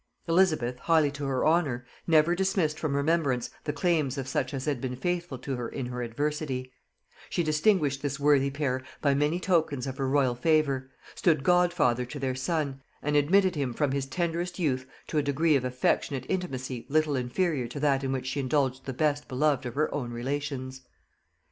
Elizabeth, 0.27 0.79
highly 0.79 1.11
to 1.11 1.25
her 1.27 1.45
honor, 1.45 1.85
never 2.07 2.33
dismissed 2.33 2.79
from 2.79 2.95
remembrance 2.95 3.51
the 3.65 3.71
claims 3.71 4.17
of 4.17 4.27
such 4.27 4.51
as 4.51 4.65
had 4.65 4.81
been 4.81 4.95
faithful 4.95 5.37
to 5.37 5.57
her 5.57 5.69
in 5.69 5.85
her 5.85 6.01
adversity; 6.01 6.71
she 7.29 7.43
distinguished 7.43 8.01
this 8.01 8.19
worthy 8.19 8.49
pair 8.49 8.81
by 9.03 9.13
many 9.13 9.39
tokens 9.39 9.85
of 9.85 9.97
her 9.97 10.09
royal 10.09 10.33
favor; 10.33 10.89
stood 11.13 11.43
godfather 11.43 12.03
to 12.03 12.17
their 12.17 12.33
son, 12.33 12.81
and 13.03 13.15
admitted 13.15 13.53
him 13.55 13.75
from 13.75 13.91
his 13.91 14.07
tenderest 14.07 14.57
youth 14.57 14.87
to 15.05 15.19
a 15.19 15.21
degree 15.21 15.55
of 15.55 15.63
affectionate 15.63 16.25
intimacy 16.27 16.87
little 16.89 17.15
inferior 17.15 17.67
to 17.67 17.79
that 17.79 18.03
in 18.03 18.11
which 18.11 18.25
she 18.25 18.39
indulged 18.39 18.85
the 18.85 18.93
best 18.93 19.27
beloved 19.27 19.67
of 19.67 19.75
her 19.75 19.93
own 19.93 20.09
relations. 20.09 20.81